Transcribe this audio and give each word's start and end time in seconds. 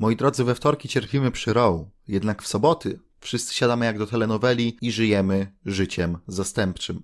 Moi 0.00 0.16
drodzy, 0.16 0.44
we 0.44 0.54
wtorki 0.54 0.88
cierpimy 0.88 1.30
przy 1.30 1.52
Row, 1.52 1.80
jednak 2.08 2.42
w 2.42 2.46
soboty 2.46 2.98
wszyscy 3.20 3.54
siadamy 3.54 3.86
jak 3.86 3.98
do 3.98 4.06
telenoweli 4.06 4.78
i 4.80 4.92
żyjemy 4.92 5.52
życiem 5.66 6.18
zastępczym. 6.26 7.02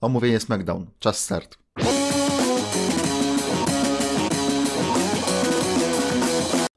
Omówienie 0.00 0.40
SmackDown. 0.40 0.86
Czas 0.98 1.18
start. 1.18 1.58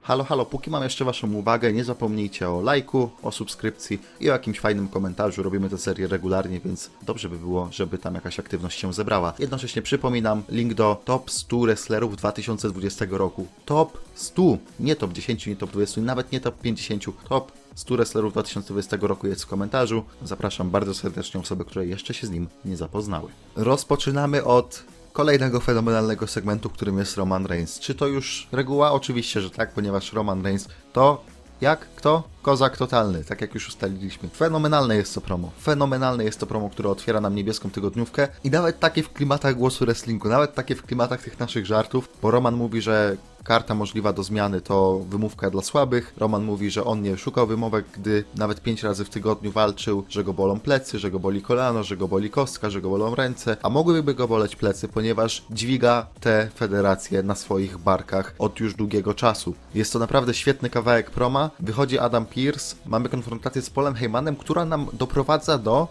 Halo, 0.09 0.23
halo, 0.23 0.45
póki 0.45 0.69
mam 0.69 0.83
jeszcze 0.83 1.05
Waszą 1.05 1.33
uwagę, 1.33 1.73
nie 1.73 1.83
zapomnijcie 1.83 2.49
o 2.49 2.61
lajku, 2.61 3.09
o 3.23 3.31
subskrypcji 3.31 3.99
i 4.19 4.29
o 4.29 4.33
jakimś 4.33 4.59
fajnym 4.59 4.87
komentarzu. 4.87 5.43
Robimy 5.43 5.69
tę 5.69 5.77
serię 5.77 6.07
regularnie, 6.07 6.59
więc 6.59 6.89
dobrze 7.01 7.29
by 7.29 7.37
było, 7.37 7.67
żeby 7.71 7.97
tam 7.97 8.15
jakaś 8.15 8.39
aktywność 8.39 8.79
się 8.79 8.93
zebrała. 8.93 9.33
Jednocześnie 9.39 9.81
przypominam, 9.81 10.43
link 10.49 10.73
do 10.73 11.01
top 11.05 11.31
100 11.31 11.59
wrestlerów 11.59 12.17
2020 12.17 13.05
roku. 13.09 13.47
Top 13.65 13.97
100, 14.15 14.41
nie 14.79 14.95
top 14.95 15.13
10, 15.13 15.47
nie 15.47 15.55
top 15.55 15.71
20, 15.71 16.01
nawet 16.01 16.31
nie 16.31 16.39
top 16.39 16.61
50, 16.61 17.05
top 17.29 17.51
100 17.75 17.95
wrestlerów 17.95 18.33
2020 18.33 18.97
roku 19.01 19.27
jest 19.27 19.43
w 19.43 19.47
komentarzu. 19.47 20.03
Zapraszam 20.23 20.69
bardzo 20.69 20.93
serdecznie 20.93 21.39
osoby, 21.39 21.65
które 21.65 21.85
jeszcze 21.85 22.13
się 22.13 22.27
z 22.27 22.29
nim 22.29 22.47
nie 22.65 22.77
zapoznały. 22.77 23.29
Rozpoczynamy 23.55 24.43
od 24.43 24.83
kolejnego 25.13 25.59
fenomenalnego 25.59 26.27
segmentu, 26.27 26.69
którym 26.69 26.97
jest 26.97 27.17
Roman 27.17 27.45
Reigns. 27.45 27.79
Czy 27.79 27.95
to 27.95 28.07
już 28.07 28.47
reguła? 28.51 28.91
Oczywiście, 28.91 29.41
że 29.41 29.49
tak, 29.49 29.71
ponieważ 29.71 30.13
Roman 30.13 30.43
Reigns 30.43 30.67
to 30.93 31.23
jak? 31.61 31.79
Kto? 31.95 32.23
Kozak 32.41 32.77
totalny, 32.77 33.23
tak 33.23 33.41
jak 33.41 33.53
już 33.53 33.67
ustaliliśmy. 33.67 34.29
Fenomenalne 34.29 34.95
jest 34.95 35.15
to 35.15 35.21
promo. 35.21 35.51
Fenomenalne 35.61 36.23
jest 36.23 36.39
to 36.39 36.45
promo, 36.45 36.69
które 36.69 36.89
otwiera 36.89 37.21
nam 37.21 37.35
niebieską 37.35 37.71
tygodniówkę 37.71 38.27
i 38.43 38.49
nawet 38.49 38.79
takie 38.79 39.03
w 39.03 39.13
klimatach 39.13 39.55
głosu 39.55 39.85
wrestlingu, 39.85 40.29
nawet 40.29 40.53
takie 40.53 40.75
w 40.75 40.83
klimatach 40.83 41.21
tych 41.21 41.39
naszych 41.39 41.65
żartów, 41.65 42.09
bo 42.21 42.31
Roman 42.31 42.55
mówi, 42.55 42.81
że 42.81 43.17
karta 43.43 43.75
możliwa 43.75 44.13
do 44.13 44.23
zmiany 44.23 44.61
to 44.61 44.99
wymówka 45.09 45.49
dla 45.49 45.61
słabych. 45.61 46.13
Roman 46.17 46.43
mówi, 46.43 46.71
że 46.71 46.83
on 46.83 47.01
nie 47.01 47.17
szukał 47.17 47.47
wymówek, 47.47 47.85
gdy 47.97 48.23
nawet 48.35 48.61
pięć 48.61 48.83
razy 48.83 49.05
w 49.05 49.09
tygodniu 49.09 49.51
walczył, 49.51 50.03
że 50.09 50.23
go 50.23 50.33
bolą 50.33 50.59
plecy, 50.59 50.99
że 50.99 51.11
go 51.11 51.19
boli 51.19 51.41
kolano, 51.41 51.83
że 51.83 51.97
go 51.97 52.07
boli 52.07 52.29
kostka, 52.29 52.69
że 52.69 52.81
go 52.81 52.89
bolą 52.89 53.15
ręce, 53.15 53.57
a 53.63 53.69
mogłyby 53.69 54.13
go 54.13 54.27
boleć 54.27 54.55
plecy, 54.55 54.87
ponieważ 54.87 55.45
dźwiga 55.51 56.07
te 56.19 56.49
federacje 56.55 57.23
na 57.23 57.35
swoich 57.35 57.77
barkach 57.77 58.35
od 58.39 58.59
już 58.59 58.73
długiego 58.73 59.13
czasu. 59.13 59.53
Jest 59.75 59.93
to 59.93 59.99
naprawdę 59.99 60.33
świetny 60.33 60.69
kawałek 60.69 61.11
proma. 61.11 61.51
Wychodzi 61.59 61.99
Adam 61.99 62.25
Pierce, 62.25 62.75
mamy 62.85 63.09
konfrontację 63.09 63.61
z 63.61 63.69
Polem 63.69 63.93
Heymanem, 63.93 64.35
która 64.35 64.65
nam 64.65 64.87
doprowadza 64.93 65.57
do 65.57 65.87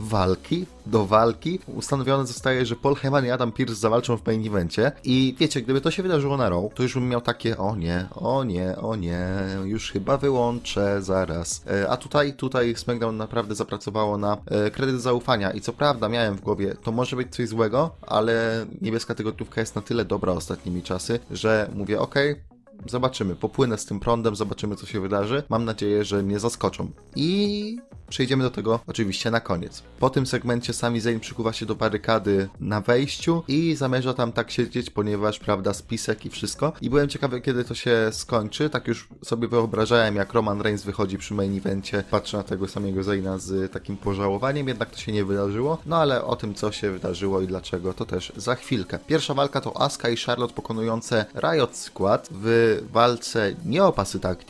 walki, 0.00 0.66
do 0.86 1.06
walki. 1.06 1.58
Ustanowione 1.66 2.26
zostaje, 2.26 2.66
że 2.66 2.76
Paul 2.76 2.94
Heyman 2.94 3.26
i 3.26 3.30
Adam 3.30 3.52
Pierce 3.52 3.74
zawalczą 3.74 4.16
w 4.16 4.26
main 4.26 4.46
evencie 4.46 4.92
i 5.04 5.36
wiecie, 5.38 5.62
gdyby 5.62 5.80
to 5.80 5.90
się 5.90 6.02
wydarzyło 6.02 6.36
na 6.36 6.48
Raw, 6.48 6.74
to 6.74 6.82
już 6.82 6.94
bym 6.94 7.08
miał 7.08 7.20
takie 7.20 7.58
o 7.58 7.76
nie, 7.76 8.06
o 8.14 8.44
nie, 8.44 8.76
o 8.76 8.96
nie, 8.96 9.28
już 9.64 9.92
chyba 9.92 10.16
wyłączę 10.16 11.02
zaraz. 11.02 11.64
E, 11.66 11.90
a 11.90 11.96
tutaj, 11.96 12.32
tutaj 12.32 12.74
SmackDown 12.76 13.16
naprawdę 13.16 13.54
zapracowało 13.54 14.18
na 14.18 14.36
e, 14.46 14.70
kredyt 14.70 15.00
zaufania 15.00 15.50
i 15.50 15.60
co 15.60 15.72
prawda 15.72 16.08
miałem 16.08 16.36
w 16.36 16.40
głowie, 16.40 16.76
to 16.82 16.92
może 16.92 17.16
być 17.16 17.34
coś 17.36 17.48
złego, 17.48 17.90
ale 18.02 18.66
niebieska 18.82 19.14
tygodniówka 19.14 19.60
jest 19.60 19.76
na 19.76 19.82
tyle 19.82 20.04
dobra 20.04 20.32
ostatnimi 20.32 20.82
czasy, 20.82 21.20
że 21.30 21.70
mówię 21.74 22.00
okej, 22.00 22.32
okay, 22.32 22.49
Zobaczymy, 22.86 23.36
popłynę 23.36 23.78
z 23.78 23.84
tym 23.84 24.00
prądem, 24.00 24.36
zobaczymy 24.36 24.76
co 24.76 24.86
się 24.86 25.00
wydarzy. 25.00 25.42
Mam 25.48 25.64
nadzieję, 25.64 26.04
że 26.04 26.22
mnie 26.22 26.38
zaskoczą. 26.38 26.90
I 27.16 27.78
przejdziemy 28.08 28.44
do 28.44 28.50
tego 28.50 28.80
oczywiście 28.86 29.30
na 29.30 29.40
koniec. 29.40 29.82
Po 29.98 30.10
tym 30.10 30.26
segmencie 30.26 30.72
Sami 30.72 31.00
Zayn 31.00 31.20
przykuwa 31.20 31.52
się 31.52 31.66
do 31.66 31.74
barykady 31.74 32.48
na 32.60 32.80
wejściu 32.80 33.42
i 33.48 33.74
zamierza 33.74 34.14
tam 34.14 34.32
tak 34.32 34.50
siedzieć, 34.50 34.90
ponieważ, 34.90 35.38
prawda, 35.38 35.74
spisek 35.74 36.26
i 36.26 36.30
wszystko. 36.30 36.72
I 36.80 36.90
byłem 36.90 37.08
ciekawy, 37.08 37.40
kiedy 37.40 37.64
to 37.64 37.74
się 37.74 38.08
skończy. 38.12 38.70
Tak 38.70 38.88
już 38.88 39.08
sobie 39.24 39.48
wyobrażałem, 39.48 40.16
jak 40.16 40.32
Roman 40.32 40.60
Reigns 40.60 40.84
wychodzi 40.84 41.18
przy 41.18 41.34
main 41.34 41.56
evencie, 41.56 42.04
patrzę 42.10 42.36
na 42.36 42.42
tego 42.42 42.68
samego 42.68 43.02
Zayna 43.02 43.38
z 43.38 43.72
takim 43.72 43.96
pożałowaniem, 43.96 44.68
jednak 44.68 44.90
to 44.90 44.98
się 44.98 45.12
nie 45.12 45.24
wydarzyło. 45.24 45.78
No 45.86 45.96
ale 45.96 46.24
o 46.24 46.36
tym, 46.36 46.54
co 46.54 46.72
się 46.72 46.90
wydarzyło 46.90 47.40
i 47.40 47.46
dlaczego, 47.46 47.94
to 47.94 48.04
też 48.04 48.32
za 48.36 48.54
chwilkę. 48.54 48.98
Pierwsza 49.06 49.34
walka 49.34 49.60
to 49.60 49.80
Asuka 49.80 50.08
i 50.08 50.16
Charlotte 50.16 50.54
pokonujące 50.54 51.26
Riot 51.34 51.76
Squad 51.76 52.28
w 52.32 52.69
walce 52.92 53.54
nie 53.64 53.84
o 53.84 53.92
pasy 53.92 54.20
tag 54.20 54.44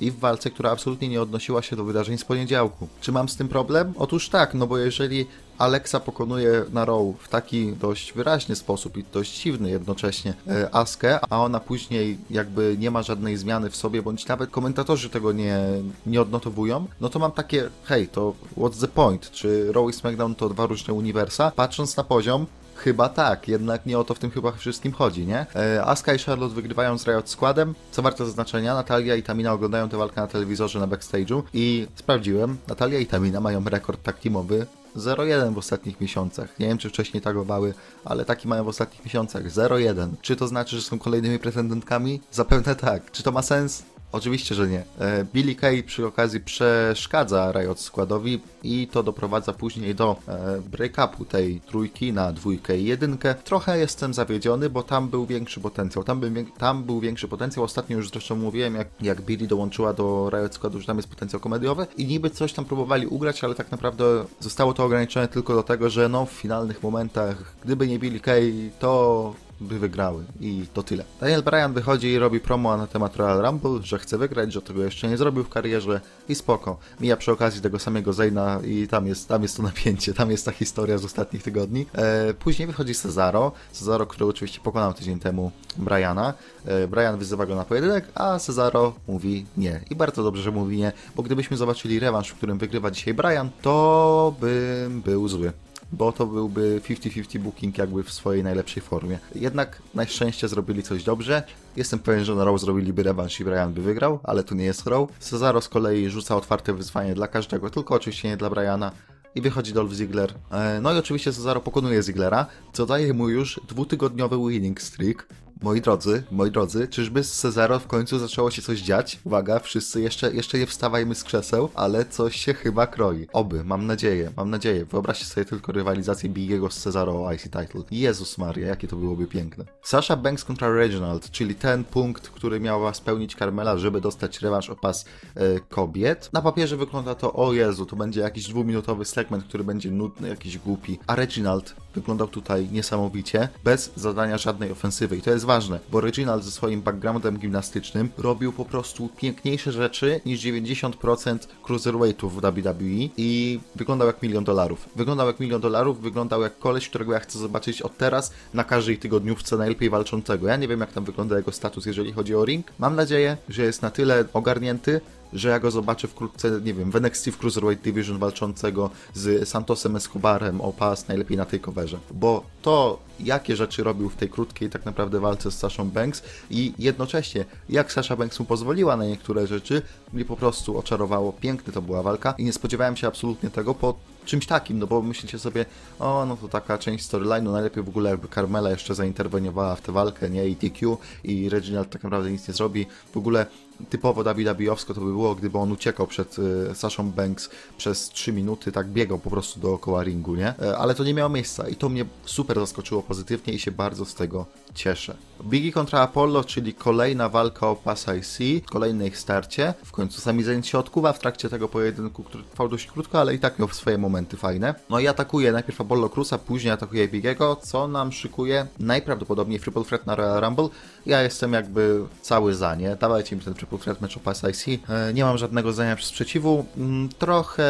i 0.00 0.10
w 0.10 0.18
walce, 0.18 0.50
która 0.50 0.70
absolutnie 0.70 1.08
nie 1.08 1.22
odnosiła 1.22 1.62
się 1.62 1.76
do 1.76 1.84
wydarzeń 1.84 2.18
z 2.18 2.24
poniedziałku. 2.24 2.88
Czy 3.00 3.12
mam 3.12 3.28
z 3.28 3.36
tym 3.36 3.48
problem? 3.48 3.94
Otóż 3.96 4.28
tak, 4.28 4.54
no 4.54 4.66
bo 4.66 4.78
jeżeli 4.78 5.26
Alexa 5.58 6.00
pokonuje 6.00 6.64
na 6.72 6.84
Raw 6.84 7.02
w 7.18 7.28
taki 7.28 7.72
dość 7.72 8.12
wyraźny 8.12 8.56
sposób 8.56 8.96
i 8.96 9.04
dość 9.12 9.42
dziwny 9.42 9.70
jednocześnie 9.70 10.34
e, 10.48 10.74
Askę, 10.74 11.18
a 11.30 11.42
ona 11.42 11.60
później 11.60 12.18
jakby 12.30 12.76
nie 12.78 12.90
ma 12.90 13.02
żadnej 13.02 13.36
zmiany 13.36 13.70
w 13.70 13.76
sobie, 13.76 14.02
bądź 14.02 14.26
nawet 14.26 14.50
komentatorzy 14.50 15.10
tego 15.10 15.32
nie, 15.32 15.58
nie 16.06 16.20
odnotowują, 16.20 16.86
no 17.00 17.08
to 17.08 17.18
mam 17.18 17.32
takie, 17.32 17.68
hej, 17.84 18.08
to 18.08 18.34
what's 18.56 18.80
the 18.80 18.88
point? 18.88 19.30
Czy 19.30 19.72
Raw 19.72 19.90
i 19.90 19.92
SmackDown 19.92 20.34
to 20.34 20.48
dwa 20.48 20.66
różne 20.66 20.94
uniwersa? 20.94 21.52
Patrząc 21.56 21.96
na 21.96 22.04
poziom, 22.04 22.46
Chyba 22.76 23.08
tak, 23.08 23.48
jednak 23.48 23.86
nie 23.86 23.98
o 23.98 24.04
to 24.04 24.14
w 24.14 24.18
tym 24.18 24.30
chyba 24.30 24.52
wszystkim 24.52 24.92
chodzi, 24.92 25.26
nie? 25.26 25.46
E, 25.56 25.84
Asuka 25.84 26.14
i 26.14 26.18
Charlotte 26.18 26.54
wygrywają 26.54 26.98
z 26.98 27.06
Riot 27.06 27.30
składem. 27.30 27.74
Co 27.90 28.02
warto 28.02 28.26
zaznaczenia, 28.26 28.74
Natalia 28.74 29.16
i 29.16 29.22
Tamina 29.22 29.52
oglądają 29.52 29.88
tę 29.88 29.96
walkę 29.96 30.20
na 30.20 30.26
telewizorze 30.26 30.80
na 30.80 30.86
backstage'u 30.86 31.42
i 31.54 31.86
sprawdziłem, 31.94 32.56
Natalia 32.68 32.98
i 32.98 33.06
Tamina 33.06 33.40
mają 33.40 33.64
rekord 33.64 34.02
tak 34.02 34.18
teamowy 34.18 34.66
0-1 34.96 35.54
w 35.54 35.58
ostatnich 35.58 36.00
miesiącach. 36.00 36.58
Nie 36.58 36.66
wiem, 36.66 36.78
czy 36.78 36.88
wcześniej 36.88 37.20
tagowały, 37.20 37.74
ale 38.04 38.24
taki 38.24 38.48
mają 38.48 38.64
w 38.64 38.68
ostatnich 38.68 39.04
miesiącach. 39.04 39.46
0-1. 39.46 40.10
Czy 40.22 40.36
to 40.36 40.48
znaczy, 40.48 40.76
że 40.76 40.82
są 40.82 40.98
kolejnymi 40.98 41.38
pretendentkami? 41.38 42.20
Zapewne 42.32 42.74
tak. 42.74 43.10
Czy 43.10 43.22
to 43.22 43.32
ma 43.32 43.42
sens? 43.42 43.82
Oczywiście, 44.12 44.54
że 44.54 44.68
nie. 44.68 44.84
E, 44.98 45.24
Billy 45.34 45.54
Kay 45.54 45.82
przy 45.82 46.06
okazji 46.06 46.40
przeszkadza 46.40 47.52
Riot 47.52 47.80
składowi 47.80 48.40
i 48.62 48.88
to 48.92 49.02
doprowadza 49.02 49.52
później 49.52 49.94
do 49.94 50.16
e, 50.28 50.60
break-upu 50.70 51.24
tej 51.24 51.60
trójki 51.60 52.12
na 52.12 52.32
dwójkę 52.32 52.78
i 52.78 52.84
jedynkę. 52.84 53.34
Trochę 53.34 53.78
jestem 53.78 54.14
zawiedziony, 54.14 54.70
bo 54.70 54.82
tam 54.82 55.08
był 55.08 55.26
większy 55.26 55.60
potencjał. 55.60 56.04
Tam 56.04 56.20
był, 56.20 56.30
tam 56.58 56.84
był 56.84 57.00
większy 57.00 57.28
potencjał. 57.28 57.64
Ostatnio 57.64 57.96
już 57.96 58.10
zresztą 58.10 58.36
mówiłem, 58.36 58.74
jak, 58.74 58.88
jak 59.00 59.20
Billy 59.20 59.46
dołączyła 59.46 59.92
do 59.92 60.30
Riot 60.32 60.54
składu, 60.54 60.80
że 60.80 60.86
tam 60.86 60.96
jest 60.96 61.08
potencjał 61.08 61.40
komediowy 61.40 61.86
i 61.96 62.06
niby 62.06 62.30
coś 62.30 62.52
tam 62.52 62.64
próbowali 62.64 63.06
ugrać, 63.06 63.44
ale 63.44 63.54
tak 63.54 63.70
naprawdę 63.70 64.04
zostało 64.40 64.74
to 64.74 64.84
ograniczone 64.84 65.28
tylko 65.28 65.54
do 65.54 65.62
tego, 65.62 65.90
że 65.90 66.08
no 66.08 66.26
w 66.26 66.30
finalnych 66.30 66.82
momentach, 66.82 67.56
gdyby 67.64 67.86
nie 67.86 67.98
Billy 67.98 68.20
Kay, 68.20 68.70
to 68.78 69.34
by 69.60 69.78
wygrały 69.78 70.24
i 70.40 70.64
to 70.74 70.82
tyle. 70.82 71.04
Daniel 71.20 71.42
Bryan 71.42 71.72
wychodzi 71.72 72.08
i 72.08 72.18
robi 72.18 72.40
promo 72.40 72.76
na 72.76 72.86
temat 72.86 73.16
Royal 73.16 73.42
Rumble, 73.42 73.82
że 73.82 73.98
chce 73.98 74.18
wygrać, 74.18 74.52
że 74.52 74.62
tego 74.62 74.84
jeszcze 74.84 75.08
nie 75.08 75.16
zrobił 75.16 75.44
w 75.44 75.48
karierze 75.48 76.00
i 76.28 76.34
spoko. 76.34 76.78
Mija 77.00 77.16
przy 77.16 77.32
okazji 77.32 77.60
tego 77.60 77.78
samego 77.78 78.12
Zayna 78.12 78.60
i 78.64 78.88
tam 78.88 79.06
jest, 79.06 79.28
tam 79.28 79.42
jest 79.42 79.56
to 79.56 79.62
napięcie, 79.62 80.14
tam 80.14 80.30
jest 80.30 80.44
ta 80.44 80.52
historia 80.52 80.98
z 80.98 81.04
ostatnich 81.04 81.42
tygodni. 81.42 81.86
E, 81.94 82.34
później 82.34 82.66
wychodzi 82.66 82.94
Cesaro, 82.94 83.52
Cesaro, 83.72 84.06
który 84.06 84.26
oczywiście 84.26 84.60
pokonał 84.60 84.92
tydzień 84.92 85.18
temu 85.18 85.50
Briana. 85.76 86.34
E, 86.64 86.88
Brian 86.88 87.18
wyzywa 87.18 87.46
go 87.46 87.54
na 87.54 87.64
pojedynek, 87.64 88.08
a 88.14 88.38
Cesaro 88.38 88.94
mówi 89.08 89.46
nie. 89.56 89.80
I 89.90 89.96
bardzo 89.96 90.22
dobrze, 90.22 90.42
że 90.42 90.50
mówi 90.50 90.76
nie, 90.76 90.92
bo 91.16 91.22
gdybyśmy 91.22 91.56
zobaczyli 91.56 92.00
rewanż, 92.00 92.28
w 92.28 92.34
którym 92.34 92.58
wygrywa 92.58 92.90
dzisiaj 92.90 93.14
Brian, 93.14 93.50
to 93.62 94.34
bym 94.40 95.00
był 95.00 95.28
zły 95.28 95.52
bo 95.92 96.12
to 96.12 96.26
byłby 96.26 96.80
50-50 96.84 97.38
booking 97.38 97.78
jakby 97.78 98.02
w 98.02 98.12
swojej 98.12 98.44
najlepszej 98.44 98.82
formie. 98.82 99.18
Jednak 99.34 99.82
na 99.94 100.06
szczęście 100.06 100.48
zrobili 100.48 100.82
coś 100.82 101.04
dobrze. 101.04 101.42
Jestem 101.76 101.98
pewien, 101.98 102.24
że 102.24 102.34
na 102.34 102.44
Raw 102.44 102.60
zrobiliby 102.60 103.02
rewanż 103.02 103.40
i 103.40 103.44
Brian 103.44 103.72
by 103.72 103.82
wygrał, 103.82 104.18
ale 104.22 104.44
to 104.44 104.54
nie 104.54 104.64
jest 104.64 104.86
Raw. 104.86 105.08
Cesaro 105.18 105.60
z 105.60 105.68
kolei 105.68 106.10
rzuca 106.10 106.36
otwarte 106.36 106.74
wyzwanie 106.74 107.14
dla 107.14 107.28
każdego, 107.28 107.70
tylko 107.70 107.94
oczywiście 107.94 108.28
nie 108.28 108.36
dla 108.36 108.50
Briana 108.50 108.92
i 109.34 109.40
wychodzi 109.40 109.72
Dolph 109.72 109.92
Ziggler. 109.92 110.34
E, 110.50 110.80
no 110.82 110.94
i 110.94 110.98
oczywiście 110.98 111.32
Cesaro 111.32 111.60
pokonuje 111.60 112.02
Ziglera, 112.02 112.46
co 112.72 112.86
daje 112.86 113.14
mu 113.14 113.28
już 113.28 113.60
dwutygodniowy 113.68 114.50
winning 114.50 114.80
streak, 114.80 115.26
Moi 115.62 115.80
drodzy, 115.80 116.22
moi 116.30 116.50
drodzy, 116.50 116.88
czyżby 116.88 117.24
z 117.24 117.32
Cezaro 117.32 117.78
w 117.78 117.86
końcu 117.86 118.18
zaczęło 118.18 118.50
się 118.50 118.62
coś 118.62 118.80
dziać? 118.80 119.18
Uwaga, 119.24 119.58
wszyscy 119.58 120.00
jeszcze, 120.00 120.34
jeszcze 120.34 120.58
nie 120.58 120.66
wstawajmy 120.66 121.14
z 121.14 121.24
krzeseł, 121.24 121.68
ale 121.74 122.04
coś 122.04 122.36
się 122.36 122.54
chyba 122.54 122.86
kroi. 122.86 123.26
Oby, 123.32 123.64
mam 123.64 123.86
nadzieję, 123.86 124.32
mam 124.36 124.50
nadzieję. 124.50 124.84
Wyobraźcie 124.84 125.24
sobie 125.24 125.44
tylko 125.44 125.72
rywalizację 125.72 126.30
Bigiego 126.30 126.70
z 126.70 126.76
Cezaro 126.76 127.26
o 127.26 127.32
IC 127.32 127.42
Title. 127.42 127.82
Jezus 127.90 128.38
Maria, 128.38 128.66
jakie 128.66 128.88
to 128.88 128.96
byłoby 128.96 129.26
piękne. 129.26 129.64
Sasha 129.82 130.16
Banks 130.16 130.44
kontra 130.44 130.70
Reginald, 130.70 131.30
czyli 131.30 131.54
ten 131.54 131.84
punkt, 131.84 132.28
który 132.28 132.60
miała 132.60 132.94
spełnić 132.94 133.34
Carmela, 133.34 133.78
żeby 133.78 134.00
dostać 134.00 134.40
rewanż 134.40 134.70
o 134.70 134.76
pas 134.76 135.04
e, 135.34 135.60
kobiet. 135.60 136.30
Na 136.32 136.42
papierze 136.42 136.76
wygląda 136.76 137.14
to, 137.14 137.32
o 137.32 137.52
Jezu, 137.52 137.86
to 137.86 137.96
będzie 137.96 138.20
jakiś 138.20 138.48
dwuminutowy 138.48 139.04
segment, 139.04 139.44
który 139.44 139.64
będzie 139.64 139.90
nudny, 139.90 140.28
jakiś 140.28 140.58
głupi. 140.58 140.98
A 141.06 141.14
Reginald 141.16 141.76
wyglądał 141.94 142.28
tutaj 142.28 142.68
niesamowicie, 142.72 143.48
bez 143.64 143.92
zadania 143.96 144.38
żadnej 144.38 144.72
ofensywy. 144.72 145.16
I 145.16 145.22
to 145.22 145.30
jest 145.30 145.45
ważne, 145.46 145.80
bo 145.92 146.00
Reginald 146.00 146.44
ze 146.44 146.50
swoim 146.50 146.82
backgroundem 146.82 147.38
gimnastycznym 147.38 148.08
robił 148.18 148.52
po 148.52 148.64
prostu 148.64 149.08
piękniejsze 149.16 149.72
rzeczy 149.72 150.20
niż 150.26 150.40
90% 150.40 151.38
cruiserweightów 151.62 152.34
w 152.34 152.40
WWE 152.40 153.08
i 153.16 153.60
wyglądał 153.76 154.06
jak 154.06 154.22
milion 154.22 154.44
dolarów. 154.44 154.88
Wyglądał 154.96 155.26
jak 155.26 155.40
milion 155.40 155.60
dolarów, 155.60 156.00
wyglądał 156.00 156.42
jak 156.42 156.58
koleś, 156.58 156.88
którego 156.88 157.12
ja 157.12 157.20
chcę 157.20 157.38
zobaczyć 157.38 157.82
od 157.82 157.96
teraz 157.96 158.32
na 158.54 158.64
każdej 158.64 158.98
tygodniówce 158.98 159.56
najlepiej 159.56 159.90
walczącego. 159.90 160.48
Ja 160.48 160.56
nie 160.56 160.68
wiem, 160.68 160.80
jak 160.80 160.92
tam 160.92 161.04
wygląda 161.04 161.36
jego 161.36 161.52
status, 161.52 161.86
jeżeli 161.86 162.12
chodzi 162.12 162.34
o 162.34 162.44
ring. 162.44 162.66
Mam 162.78 162.96
nadzieję, 162.96 163.36
że 163.48 163.62
jest 163.62 163.82
na 163.82 163.90
tyle 163.90 164.24
ogarnięty, 164.32 165.00
że 165.32 165.48
ja 165.48 165.60
go 165.60 165.70
zobaczę 165.70 166.08
wkrótce, 166.08 166.60
nie 166.64 166.74
wiem, 166.74 166.90
w 166.90 166.96
NXT 166.96 167.30
w 167.30 167.38
Cruiserweight 167.38 167.84
Division 167.84 168.18
walczącego 168.18 168.90
z 169.14 169.48
Santosem 169.48 169.96
Escobarem 169.96 170.60
o 170.60 170.72
pas 170.72 171.08
najlepiej 171.08 171.36
na 171.36 171.44
tej 171.44 171.60
coverze. 171.60 171.98
Bo 172.10 172.42
to, 172.62 172.98
jakie 173.20 173.56
rzeczy 173.56 173.84
robił 173.84 174.08
w 174.08 174.16
tej 174.16 174.28
krótkiej 174.28 174.70
tak 174.70 174.84
naprawdę 174.84 175.20
walce 175.20 175.50
z 175.50 175.58
Sashą 175.58 175.90
Banks 175.90 176.22
i 176.50 176.72
jednocześnie 176.78 177.44
jak 177.68 177.92
Sasha 177.92 178.16
Banks 178.16 178.40
mu 178.40 178.46
pozwoliła 178.46 178.96
na 178.96 179.04
niektóre 179.04 179.46
rzeczy, 179.46 179.82
mnie 180.12 180.24
po 180.24 180.36
prostu 180.36 180.78
oczarowało. 180.78 181.32
Piękny 181.32 181.72
to 181.72 181.82
była 181.82 182.02
walka 182.02 182.34
i 182.38 182.44
nie 182.44 182.52
spodziewałem 182.52 182.96
się 182.96 183.06
absolutnie 183.06 183.50
tego 183.50 183.74
po 183.74 183.94
czymś 184.26 184.46
takim, 184.46 184.78
no 184.78 184.86
bo 184.86 185.02
myślicie 185.02 185.38
sobie, 185.38 185.64
o 185.98 186.26
no 186.26 186.36
to 186.36 186.48
taka 186.48 186.78
część 186.78 187.10
storyline'u, 187.10 187.52
najlepiej 187.52 187.82
w 187.82 187.88
ogóle 187.88 188.10
jakby 188.10 188.28
Carmela 188.28 188.70
jeszcze 188.70 188.94
zainterweniowała 188.94 189.76
w 189.76 189.80
tę 189.80 189.92
walkę, 189.92 190.30
nie, 190.30 190.48
i 190.48 190.56
TQ 190.56 190.96
i 191.24 191.48
Reginald 191.48 191.90
tak 191.90 192.02
naprawdę 192.02 192.30
nic 192.30 192.48
nie 192.48 192.54
zrobi. 192.54 192.86
W 193.12 193.16
ogóle 193.16 193.46
typowo 193.90 194.22
WWE-owsko 194.22 194.94
to 194.94 195.00
by 195.00 195.06
było, 195.06 195.34
gdyby 195.34 195.58
on 195.58 195.72
uciekał 195.72 196.06
przed 196.06 196.38
y, 196.38 197.02
Banks 197.04 197.50
przez 197.78 198.08
3 198.08 198.32
minuty, 198.32 198.72
tak 198.72 198.88
biegał 198.88 199.18
po 199.18 199.30
prostu 199.30 199.60
dookoła 199.60 200.02
ringu, 200.02 200.34
nie? 200.34 200.54
E, 200.62 200.78
ale 200.78 200.94
to 200.94 201.04
nie 201.04 201.14
miało 201.14 201.28
miejsca 201.28 201.68
i 201.68 201.76
to 201.76 201.88
mnie 201.88 202.04
super 202.24 202.60
zaskoczyło 202.60 203.02
pozytywnie 203.02 203.54
i 203.54 203.58
się 203.58 203.72
bardzo 203.72 204.04
z 204.04 204.14
tego 204.14 204.46
cieszę. 204.76 205.16
Biggie 205.44 205.72
kontra 205.72 206.00
Apollo, 206.00 206.44
czyli 206.44 206.74
kolejna 206.74 207.28
walka 207.28 207.68
o 207.68 207.76
pas 207.76 208.06
IC, 208.18 208.64
kolejne 208.70 209.06
ich 209.06 209.18
starcie. 209.18 209.74
W 209.84 209.92
końcu 209.92 210.20
sami 210.20 210.42
zajęć 210.42 210.68
się 210.68 210.78
odkuwa 210.78 211.12
w 211.12 211.18
trakcie 211.18 211.48
tego 211.48 211.68
pojedynku, 211.68 212.22
który 212.22 212.44
trwał 212.44 212.68
dość 212.68 212.86
krótko, 212.86 213.20
ale 213.20 213.34
i 213.34 213.38
tak 213.38 213.58
miał 213.58 213.68
swoje 213.68 213.98
momenty 213.98 214.36
fajne. 214.36 214.74
No 214.90 214.98
i 214.98 215.06
atakuje 215.06 215.52
najpierw 215.52 215.80
Apollo 215.80 216.08
Cruza, 216.08 216.38
później 216.38 216.72
atakuje 216.72 217.08
Bigiego, 217.08 217.56
co 217.56 217.88
nam 217.88 218.12
szykuje 218.12 218.66
najprawdopodobniej 218.78 219.60
Triple 219.60 219.84
Threat 219.84 220.06
na 220.06 220.14
Royal 220.14 220.40
Rumble. 220.40 220.68
Ja 221.06 221.22
jestem 221.22 221.52
jakby 221.52 222.04
cały 222.22 222.54
za, 222.54 222.74
nie? 222.74 222.96
Dawajcie 222.96 223.36
mi 223.36 223.42
ten 223.42 223.54
Triple 223.54 223.78
Threat 223.78 224.00
mecz 224.00 224.16
o 224.16 224.20
pas 224.20 224.42
IC. 224.44 224.80
E, 224.88 225.12
nie 225.14 225.24
mam 225.24 225.38
żadnego 225.38 225.72
zdania 225.72 225.96
sprzeciwu. 225.96 226.64
Mm, 226.76 227.08
trochę 227.08 227.66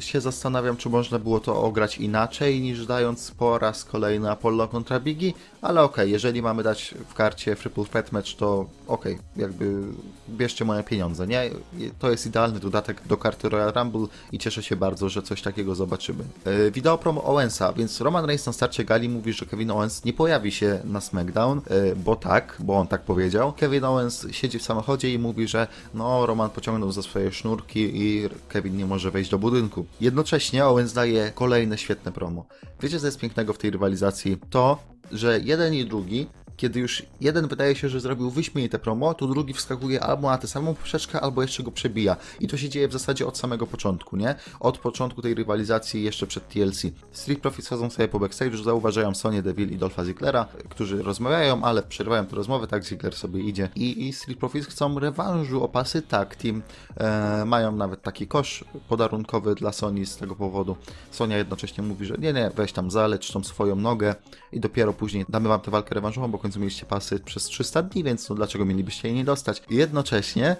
się 0.00 0.20
zastanawiam, 0.20 0.76
czy 0.76 0.88
można 0.88 1.18
było 1.18 1.40
to 1.40 1.62
ograć 1.62 1.98
inaczej, 1.98 2.60
niż 2.60 2.86
dając 2.86 3.30
po 3.30 3.58
raz 3.58 3.84
kolejny 3.84 4.30
Apollo 4.30 4.68
kontra 4.68 5.00
Biggie, 5.00 5.32
ale 5.62 5.82
okej, 5.82 6.04
okay, 6.04 6.18
mamy 6.42 6.62
dać 6.62 6.94
w 7.08 7.14
karcie 7.14 7.56
Triple 7.56 7.84
Threat 7.84 8.12
Match, 8.12 8.34
to 8.36 8.66
okej, 8.86 9.12
okay, 9.12 9.24
jakby 9.36 9.82
bierzcie 10.28 10.64
moje 10.64 10.82
pieniądze, 10.82 11.26
nie? 11.26 11.50
To 11.98 12.10
jest 12.10 12.26
idealny 12.26 12.60
dodatek 12.60 13.06
do 13.06 13.16
karty 13.16 13.48
Royal 13.48 13.72
Rumble 13.72 14.06
i 14.32 14.38
cieszę 14.38 14.62
się 14.62 14.76
bardzo, 14.76 15.08
że 15.08 15.22
coś 15.22 15.42
takiego 15.42 15.74
zobaczymy. 15.74 16.24
Yy, 16.46 16.70
wideo 16.70 16.98
promo 16.98 17.24
Owensa, 17.24 17.72
więc 17.72 18.00
Roman 18.00 18.24
Reigns 18.24 18.46
na 18.46 18.52
starcie 18.52 18.84
gali 18.84 19.08
mówi, 19.08 19.32
że 19.32 19.46
Kevin 19.46 19.70
Owens 19.70 20.04
nie 20.04 20.12
pojawi 20.12 20.52
się 20.52 20.80
na 20.84 21.00
SmackDown, 21.00 21.60
yy, 21.70 21.96
bo 21.96 22.16
tak, 22.16 22.56
bo 22.58 22.78
on 22.78 22.86
tak 22.86 23.02
powiedział. 23.02 23.52
Kevin 23.52 23.84
Owens 23.84 24.26
siedzi 24.30 24.58
w 24.58 24.62
samochodzie 24.62 25.12
i 25.12 25.18
mówi, 25.18 25.48
że 25.48 25.66
no, 25.94 26.26
Roman 26.26 26.50
pociągnął 26.50 26.92
za 26.92 27.02
swoje 27.02 27.32
sznurki 27.32 27.90
i 27.94 28.28
Kevin 28.48 28.76
nie 28.76 28.86
może 28.86 29.10
wejść 29.10 29.30
do 29.30 29.38
budynku. 29.38 29.86
Jednocześnie 30.00 30.64
Owens 30.64 30.92
daje 30.92 31.32
kolejne 31.34 31.78
świetne 31.78 32.12
promo. 32.12 32.46
Wiecie, 32.80 33.00
co 33.00 33.06
jest 33.06 33.18
pięknego 33.18 33.52
w 33.52 33.58
tej 33.58 33.70
rywalizacji? 33.70 34.38
To, 34.50 34.91
że 35.12 35.40
jeden 35.44 35.74
i 35.74 35.84
drugi 35.84 36.26
kiedy 36.56 36.80
już 36.80 37.02
jeden 37.20 37.48
wydaje 37.48 37.76
się, 37.76 37.88
że 37.88 38.00
zrobił 38.00 38.30
wyśmienite 38.30 38.78
promo, 38.78 39.14
to 39.14 39.26
drugi 39.26 39.54
wskakuje 39.54 40.00
albo 40.00 40.30
na 40.30 40.38
tę 40.38 40.48
samą 40.48 40.74
poprzeczkę, 40.74 41.20
albo 41.20 41.42
jeszcze 41.42 41.62
go 41.62 41.72
przebija. 41.72 42.16
I 42.40 42.48
to 42.48 42.56
się 42.56 42.68
dzieje 42.68 42.88
w 42.88 42.92
zasadzie 42.92 43.26
od 43.26 43.38
samego 43.38 43.66
początku, 43.66 44.16
nie? 44.16 44.34
Od 44.60 44.78
początku 44.78 45.22
tej 45.22 45.34
rywalizacji 45.34 46.02
jeszcze 46.02 46.26
przed 46.26 46.48
TLC. 46.48 46.82
Street 47.12 47.40
Profits 47.40 47.68
chodzą 47.68 47.90
sobie 47.90 48.08
po 48.08 48.20
backstage, 48.20 48.56
zauważają 48.56 49.14
Sonię 49.14 49.42
Deville 49.42 49.72
i 49.72 49.76
Dolpha 49.76 50.04
Zigglera, 50.04 50.46
którzy 50.68 51.02
rozmawiają, 51.02 51.62
ale 51.64 51.82
przerywają 51.82 52.26
tę 52.26 52.36
rozmowę, 52.36 52.66
tak 52.66 52.84
Ziggler 52.84 53.14
sobie 53.14 53.40
idzie. 53.40 53.68
I, 53.76 54.08
i 54.08 54.12
Street 54.12 54.38
Profits 54.38 54.66
chcą 54.66 54.98
rewanżu 54.98 55.64
o 55.64 55.68
pasy 55.68 56.02
tag 56.02 56.36
team. 56.36 56.62
E, 56.96 57.44
mają 57.46 57.72
nawet 57.72 58.02
taki 58.02 58.26
kosz 58.26 58.64
podarunkowy 58.88 59.54
dla 59.54 59.72
Sony 59.72 60.06
z 60.06 60.16
tego 60.16 60.36
powodu. 60.36 60.76
Sonia 61.10 61.38
jednocześnie 61.38 61.84
mówi, 61.84 62.06
że 62.06 62.14
nie, 62.18 62.32
nie, 62.32 62.50
weź 62.56 62.72
tam 62.72 62.90
zalecz 62.90 63.32
tą 63.32 63.44
swoją 63.44 63.76
nogę 63.76 64.14
i 64.52 64.60
dopiero 64.60 64.92
później 64.92 65.24
damy 65.28 65.48
wam 65.48 65.60
tę 65.60 65.70
walkę 65.70 65.94
rewanżową, 65.94 66.30
bo 66.30 66.38
końcu 66.42 66.60
mieliście 66.60 66.86
pasy 66.86 67.20
przez 67.20 67.44
300 67.44 67.82
dni, 67.82 68.04
więc 68.04 68.28
no 68.28 68.34
dlaczego 68.34 68.64
mielibyście 68.64 69.08
jej 69.08 69.16
nie 69.16 69.24
dostać? 69.24 69.62
Jednocześnie 69.70 70.56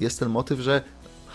jest 0.00 0.20
ten 0.20 0.28
motyw, 0.28 0.60
że 0.60 0.82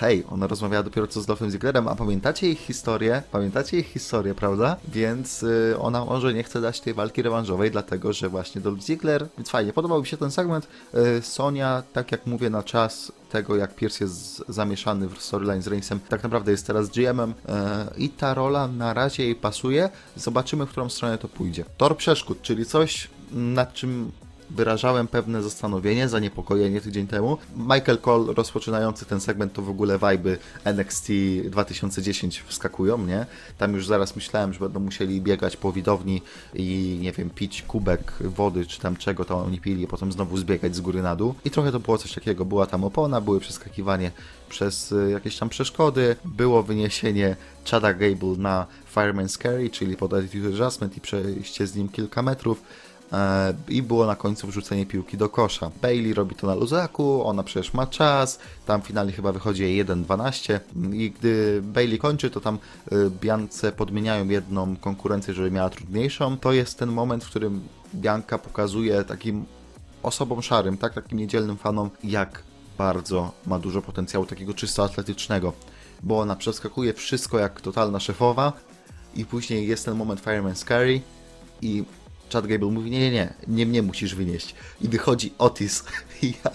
hej, 0.01 0.23
ona 0.29 0.47
rozmawiała 0.47 0.83
dopiero 0.83 1.07
co 1.07 1.21
z 1.21 1.25
Dolphem 1.25 1.51
Zigglerem, 1.51 1.87
a 1.87 1.95
pamiętacie 1.95 2.49
ich 2.49 2.59
historię? 2.59 3.23
Pamiętacie 3.31 3.79
ich 3.79 3.87
historię, 3.87 4.35
prawda? 4.35 4.77
Więc 4.87 5.41
yy, 5.41 5.75
ona 5.79 6.05
może 6.05 6.33
nie 6.33 6.43
chce 6.43 6.61
dać 6.61 6.81
tej 6.81 6.93
walki 6.93 7.21
rewanżowej, 7.21 7.71
dlatego 7.71 8.13
że 8.13 8.29
właśnie 8.29 8.61
Dolph 8.61 8.81
Ziggler, 8.81 9.27
więc 9.37 9.49
fajnie, 9.49 9.73
podobał 9.73 10.01
mi 10.01 10.07
się 10.07 10.17
ten 10.17 10.31
segment. 10.31 10.67
Yy, 10.93 11.21
Sonia, 11.21 11.83
tak 11.93 12.11
jak 12.11 12.25
mówię, 12.25 12.49
na 12.49 12.63
czas 12.63 13.11
tego, 13.31 13.55
jak 13.55 13.75
Pierce 13.75 14.03
jest 14.03 14.43
zamieszany 14.49 15.07
w 15.07 15.21
storyline 15.21 15.61
z 15.61 15.67
Reignsem, 15.67 15.99
tak 16.09 16.23
naprawdę 16.23 16.51
jest 16.51 16.67
teraz 16.67 16.89
GM-em 16.89 17.33
yy, 17.47 17.55
i 17.97 18.09
ta 18.09 18.33
rola 18.33 18.67
na 18.67 18.93
razie 18.93 19.23
jej 19.23 19.35
pasuje. 19.35 19.89
Zobaczymy, 20.15 20.65
w 20.65 20.69
którą 20.69 20.89
stronę 20.89 21.17
to 21.17 21.27
pójdzie. 21.27 21.65
Tor 21.77 21.97
przeszkód, 21.97 22.41
czyli 22.41 22.65
coś, 22.65 23.09
nad 23.31 23.73
czym 23.73 24.11
wyrażałem 24.55 25.07
pewne 25.07 25.43
zastanowienie, 25.43 26.09
zaniepokojenie 26.09 26.81
tydzień 26.81 27.07
temu. 27.07 27.37
Michael 27.57 27.97
Cole 27.97 28.33
rozpoczynający 28.33 29.05
ten 29.05 29.21
segment 29.21 29.53
to 29.53 29.61
w 29.61 29.69
ogóle 29.69 29.99
vibe 29.99 30.37
NXT 30.63 31.07
2010 31.45 32.43
wskakują, 32.47 32.97
nie? 32.97 33.25
Tam 33.57 33.73
już 33.73 33.87
zaraz 33.87 34.15
myślałem, 34.15 34.53
że 34.53 34.59
będą 34.59 34.79
musieli 34.79 35.21
biegać 35.21 35.57
po 35.57 35.71
widowni 35.71 36.21
i 36.53 36.97
nie 37.01 37.11
wiem, 37.11 37.29
pić 37.29 37.61
kubek 37.61 38.13
wody 38.21 38.65
czy 38.65 38.79
tam 38.79 38.95
czego 38.95 39.25
to 39.25 39.37
oni 39.37 39.59
pili, 39.59 39.87
potem 39.87 40.11
znowu 40.11 40.37
zbiegać 40.37 40.75
z 40.75 40.81
góry 40.81 41.01
na 41.01 41.15
dół. 41.15 41.35
I 41.45 41.51
trochę 41.51 41.71
to 41.71 41.79
było 41.79 41.97
coś 41.97 42.13
takiego. 42.13 42.45
Była 42.45 42.65
tam 42.65 42.83
opona, 42.83 43.21
były 43.21 43.39
przeskakiwanie 43.39 44.11
przez 44.49 44.91
y, 44.91 45.09
jakieś 45.11 45.37
tam 45.37 45.49
przeszkody, 45.49 46.15
było 46.25 46.63
wyniesienie 46.63 47.35
Chada 47.71 47.93
Gable 47.93 48.37
na 48.37 48.65
Fireman's 48.95 49.41
Carry, 49.43 49.69
czyli 49.69 49.97
pod 49.97 50.13
Attitude 50.13 50.47
Adjustment 50.47 50.97
i 50.97 51.01
przejście 51.01 51.67
z 51.67 51.75
nim 51.75 51.89
kilka 51.89 52.21
metrów 52.21 52.63
i 53.69 53.81
było 53.81 54.05
na 54.05 54.15
końcu 54.15 54.47
wrzucenie 54.47 54.85
piłki 54.85 55.17
do 55.17 55.29
kosza. 55.29 55.71
Bailey 55.81 56.13
robi 56.13 56.35
to 56.35 56.47
na 56.47 56.55
luzaku, 56.55 57.25
ona 57.25 57.43
przecież 57.43 57.73
ma 57.73 57.87
czas, 57.87 58.39
tam 58.65 58.81
finalnie 58.81 59.11
chyba 59.11 59.31
wychodzi 59.31 59.63
jej 59.63 59.85
1-12 59.85 60.59
i 60.93 61.11
gdy 61.11 61.61
Bailey 61.63 61.99
kończy, 61.99 62.29
to 62.29 62.41
tam 62.41 62.59
e, 62.91 62.95
Biance 63.21 63.71
podmieniają 63.71 64.29
jedną 64.29 64.75
konkurencję, 64.75 65.33
żeby 65.33 65.51
miała 65.51 65.69
trudniejszą. 65.69 66.37
To 66.37 66.51
jest 66.53 66.79
ten 66.79 66.89
moment, 66.89 67.23
w 67.23 67.29
którym 67.29 67.61
Bianka 67.95 68.37
pokazuje 68.37 69.03
takim 69.03 69.45
osobom 70.03 70.41
szarym, 70.41 70.77
tak, 70.77 70.93
takim 70.93 71.19
niedzielnym 71.19 71.57
fanom, 71.57 71.89
jak 72.03 72.43
bardzo 72.77 73.31
ma 73.45 73.59
dużo 73.59 73.81
potencjału 73.81 74.25
takiego 74.25 74.53
czysto 74.53 74.83
atletycznego, 74.83 75.53
bo 76.03 76.19
ona 76.19 76.35
przeskakuje 76.35 76.93
wszystko 76.93 77.39
jak 77.39 77.61
totalna 77.61 77.99
szefowa 77.99 78.53
i 79.15 79.25
później 79.25 79.67
jest 79.67 79.85
ten 79.85 79.95
moment 79.95 80.19
Fireman 80.19 80.55
Carry 80.55 81.01
i 81.61 81.83
Chad 82.33 82.47
Gable 82.47 82.71
mówi, 82.71 82.91
nie, 82.91 82.99
nie, 82.99 83.11
nie, 83.11 83.33
nie 83.47 83.65
mnie 83.65 83.81
musisz 83.81 84.15
wynieść. 84.15 84.55
I 84.81 84.87
wychodzi 84.87 85.33
Otis. 85.37 85.83
I 86.23 86.33
ja, 86.45 86.51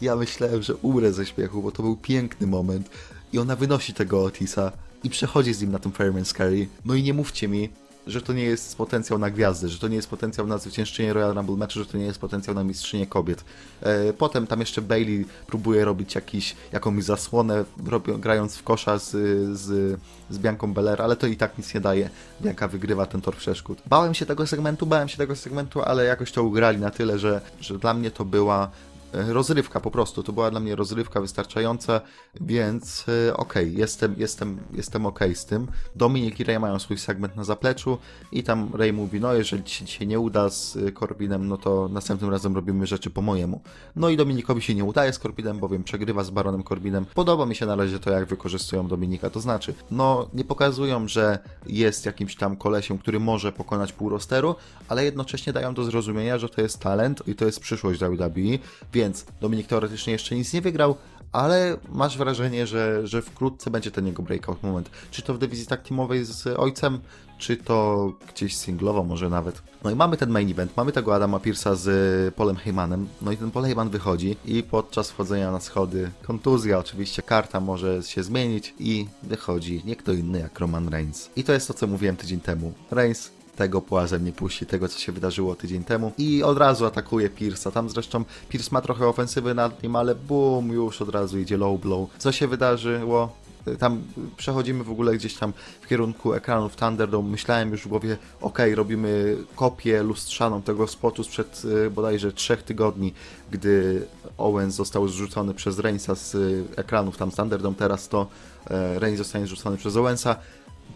ja 0.00 0.16
myślałem, 0.16 0.62
że 0.62 0.76
umrę 0.76 1.12
ze 1.12 1.26
śmiechu, 1.26 1.62
bo 1.62 1.72
to 1.72 1.82
był 1.82 1.96
piękny 1.96 2.46
moment. 2.46 2.90
I 3.32 3.38
ona 3.38 3.56
wynosi 3.56 3.94
tego 3.94 4.24
Otisa 4.24 4.72
i 5.04 5.10
przechodzi 5.10 5.54
z 5.54 5.60
nim 5.60 5.72
na 5.72 5.78
tym 5.78 5.92
Fireman's 5.92 6.36
Carry. 6.36 6.68
No 6.84 6.94
i 6.94 7.02
nie 7.02 7.14
mówcie 7.14 7.48
mi, 7.48 7.68
że 8.06 8.22
to 8.22 8.32
nie 8.32 8.44
jest 8.44 8.76
potencjał 8.76 9.18
na 9.18 9.30
gwiazdy, 9.30 9.68
że 9.68 9.78
to 9.78 9.88
nie 9.88 9.96
jest 9.96 10.08
potencjał 10.08 10.46
na 10.46 10.58
zwyciężczynię 10.58 11.12
Royal 11.12 11.34
Rumble 11.34 11.56
Match, 11.56 11.72
że 11.74 11.86
to 11.86 11.98
nie 11.98 12.04
jest 12.04 12.18
potencjał 12.18 12.54
na 12.54 12.64
mistrzynię 12.64 13.06
kobiet. 13.06 13.44
E, 13.82 14.12
potem 14.12 14.46
tam 14.46 14.60
jeszcze 14.60 14.82
Bailey 14.82 15.26
próbuje 15.46 15.84
robić 15.84 16.14
jakiś, 16.14 16.56
jakąś 16.72 17.04
zasłonę, 17.04 17.64
robią, 17.86 18.20
grając 18.20 18.56
w 18.56 18.62
kosza 18.62 18.98
z, 18.98 19.10
z, 19.58 19.98
z 20.30 20.38
Bianką 20.38 20.74
Belair, 20.74 21.02
ale 21.02 21.16
to 21.16 21.26
i 21.26 21.36
tak 21.36 21.58
nic 21.58 21.74
nie 21.74 21.80
daje. 21.80 22.10
Bianka 22.42 22.68
wygrywa 22.68 23.06
ten 23.06 23.20
tor 23.20 23.36
przeszkód. 23.36 23.78
Bałem 23.86 24.14
się 24.14 24.26
tego 24.26 24.46
segmentu, 24.46 24.86
bałem 24.86 25.08
się 25.08 25.16
tego 25.16 25.36
segmentu, 25.36 25.82
ale 25.82 26.04
jakoś 26.04 26.32
to 26.32 26.42
ugrali 26.42 26.78
na 26.78 26.90
tyle, 26.90 27.18
że, 27.18 27.40
że 27.60 27.78
dla 27.78 27.94
mnie 27.94 28.10
to 28.10 28.24
była 28.24 28.70
rozrywka 29.14 29.80
po 29.80 29.90
prostu. 29.90 30.22
To 30.22 30.32
była 30.32 30.50
dla 30.50 30.60
mnie 30.60 30.76
rozrywka 30.76 31.20
wystarczająca, 31.20 32.00
więc 32.40 33.06
e, 33.28 33.36
okej, 33.36 33.74
jestem, 33.76 34.14
jestem, 34.18 34.58
jestem 34.72 35.06
okej 35.06 35.34
z 35.34 35.44
tym. 35.44 35.66
Dominik 35.96 36.40
i 36.40 36.44
Ray 36.44 36.58
mają 36.58 36.78
swój 36.78 36.98
segment 36.98 37.36
na 37.36 37.44
zapleczu 37.44 37.98
i 38.32 38.42
tam 38.42 38.70
Ray 38.74 38.92
mówi, 38.92 39.20
no 39.20 39.34
jeżeli 39.34 39.64
ci 39.64 39.86
się 39.86 40.06
nie 40.06 40.20
uda 40.20 40.50
z 40.50 40.76
e, 40.76 40.92
Corbinem, 40.92 41.48
no 41.48 41.56
to 41.56 41.88
następnym 41.88 42.30
razem 42.30 42.54
robimy 42.54 42.86
rzeczy 42.86 43.10
po 43.10 43.22
mojemu. 43.22 43.60
No 43.96 44.08
i 44.08 44.16
Dominikowi 44.16 44.62
się 44.62 44.74
nie 44.74 44.84
udaje 44.84 45.12
z 45.12 45.18
Corbinem, 45.18 45.58
bowiem 45.58 45.84
przegrywa 45.84 46.24
z 46.24 46.30
Baronem 46.30 46.64
Corbinem. 46.64 47.06
Podoba 47.14 47.46
mi 47.46 47.54
się 47.54 47.66
na 47.66 47.76
razie 47.76 47.98
to, 47.98 48.10
jak 48.10 48.24
wykorzystują 48.24 48.88
Dominika, 48.88 49.30
to 49.30 49.40
znaczy, 49.40 49.74
no 49.90 50.28
nie 50.34 50.44
pokazują, 50.44 51.08
że 51.08 51.38
jest 51.66 52.06
jakimś 52.06 52.36
tam 52.36 52.56
kolesiem, 52.56 52.98
który 52.98 53.20
może 53.20 53.52
pokonać 53.52 53.92
pół 53.92 54.08
rosteru, 54.08 54.54
ale 54.88 55.04
jednocześnie 55.04 55.52
dają 55.52 55.74
do 55.74 55.84
zrozumienia, 55.84 56.38
że 56.38 56.48
to 56.48 56.60
jest 56.60 56.78
talent 56.78 57.28
i 57.28 57.34
to 57.34 57.44
jest 57.44 57.60
przyszłość 57.60 58.00
WWE, 58.00 58.58
więc 58.92 59.03
Dominik 59.40 59.66
teoretycznie 59.66 60.12
jeszcze 60.12 60.34
nic 60.34 60.52
nie 60.52 60.60
wygrał, 60.60 60.96
ale 61.32 61.76
masz 61.92 62.18
wrażenie, 62.18 62.66
że, 62.66 63.06
że 63.06 63.22
wkrótce 63.22 63.70
będzie 63.70 63.90
ten 63.90 64.06
jego 64.06 64.22
breakout 64.22 64.62
moment. 64.62 64.90
Czy 65.10 65.22
to 65.22 65.34
w 65.34 65.38
dywizji 65.38 65.66
tak 65.66 65.82
teamowej 65.82 66.24
z 66.24 66.46
ojcem, 66.46 67.00
czy 67.38 67.56
to 67.56 68.12
gdzieś 68.34 68.56
singlowo 68.56 69.04
może 69.04 69.28
nawet. 69.28 69.62
No 69.84 69.90
i 69.90 69.94
mamy 69.94 70.16
ten 70.16 70.30
main 70.30 70.50
event, 70.50 70.76
mamy 70.76 70.92
tego 70.92 71.14
Adama 71.14 71.38
Pierce'a 71.38 71.76
z 71.76 72.34
Polem 72.34 72.56
Heymanem, 72.56 73.08
no 73.22 73.32
i 73.32 73.36
ten 73.36 73.50
Paul 73.50 73.64
Heyman 73.64 73.90
wychodzi 73.90 74.36
i 74.44 74.62
podczas 74.62 75.10
wchodzenia 75.10 75.52
na 75.52 75.60
schody, 75.60 76.10
kontuzja 76.22 76.78
oczywiście, 76.78 77.22
karta 77.22 77.60
może 77.60 78.02
się 78.02 78.22
zmienić 78.22 78.74
i 78.78 79.06
wychodzi 79.22 79.82
nie 79.84 79.96
kto 79.96 80.12
inny 80.12 80.38
jak 80.38 80.58
Roman 80.60 80.88
Reigns. 80.88 81.30
I 81.36 81.44
to 81.44 81.52
jest 81.52 81.68
to, 81.68 81.74
co 81.74 81.86
mówiłem 81.86 82.16
tydzień 82.16 82.40
temu. 82.40 82.72
Reigns 82.90 83.30
tego 83.56 83.80
płazem 83.80 84.24
nie 84.24 84.32
puści, 84.32 84.66
tego 84.66 84.88
co 84.88 84.98
się 84.98 85.12
wydarzyło 85.12 85.54
tydzień 85.54 85.84
temu 85.84 86.12
i 86.18 86.42
od 86.42 86.58
razu 86.58 86.86
atakuje 86.86 87.30
Pierce'a. 87.30 87.72
Tam 87.72 87.90
zresztą 87.90 88.24
Pierce 88.48 88.68
ma 88.72 88.80
trochę 88.80 89.06
ofensywy 89.06 89.54
nad 89.54 89.82
nim, 89.82 89.96
ale 89.96 90.14
bum, 90.14 90.68
już 90.68 91.02
od 91.02 91.08
razu 91.08 91.38
idzie 91.38 91.56
low 91.56 91.80
blow. 91.80 92.08
Co 92.18 92.32
się 92.32 92.48
wydarzyło? 92.48 93.44
Tam 93.78 94.02
przechodzimy 94.36 94.84
w 94.84 94.90
ogóle 94.90 95.14
gdzieś 95.14 95.34
tam 95.34 95.52
w 95.80 95.86
kierunku 95.86 96.34
ekranów 96.34 96.76
Thunderdome. 96.76 97.28
Myślałem 97.28 97.70
już 97.70 97.84
w 97.84 97.88
głowie, 97.88 98.16
ok, 98.40 98.58
robimy 98.74 99.36
kopię 99.56 100.02
lustrzaną 100.02 100.62
tego 100.62 100.86
spotu 100.86 101.24
sprzed 101.24 101.62
y, 101.86 101.90
bodajże 101.90 102.32
trzech 102.32 102.62
tygodni, 102.62 103.12
gdy 103.50 104.06
Owens 104.38 104.74
został 104.74 105.08
zrzucony 105.08 105.54
przez 105.54 105.78
Reignsa 105.78 106.14
z 106.14 106.34
y, 106.34 106.64
ekranów 106.76 107.16
tam 107.16 107.30
Thunderdome. 107.30 107.76
Teraz 107.76 108.08
to 108.08 108.26
e, 108.70 108.98
Reigns 108.98 109.18
zostanie 109.18 109.46
zrzucony 109.46 109.76
przez 109.76 109.96
Owensa. 109.96 110.36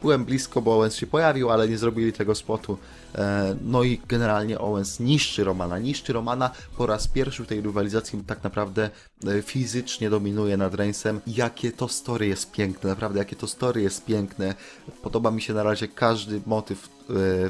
Byłem 0.03 0.25
blisko, 0.25 0.63
bo 0.63 0.77
Owens 0.77 0.95
się 0.95 1.07
pojawił, 1.07 1.51
ale 1.51 1.69
nie 1.69 1.79
zrobili 1.79 2.13
tego 2.13 2.35
spotu. 2.35 2.79
E, 3.15 3.57
No 3.63 3.83
i 3.83 4.01
generalnie 4.09 4.59
Owens 4.59 5.01
niszczy 5.01 5.45
Romana, 5.45 5.79
niszczy 5.79 6.13
Romana 6.13 6.51
po 6.77 6.87
raz 6.87 7.09
pierwszy 7.09 7.45
w 7.45 7.47
tej 7.47 7.61
rywalizacji 7.61 8.23
tak 8.27 8.45
naprawdę 8.45 8.91
e, 9.27 9.43
fizycznie 9.43 10.11
dominuje 10.11 10.57
nad 10.57 10.75
Reignsem. 10.75 11.21
Jakie 11.27 11.73
to 11.73 11.89
story 11.89 12.27
jest 12.27 12.53
piękne, 12.53 12.91
naprawdę 12.91 13.19
jakie 13.19 13.37
to 13.37 13.47
story 13.47 13.83
jest 13.83 14.05
piękne. 14.05 14.55
Podoba 15.03 15.31
mi 15.31 15.43
się 15.43 15.55
na 15.55 15.63
razie 15.63 15.89
każdy 15.89 16.41
motyw 16.47 16.79
e, 16.85 16.91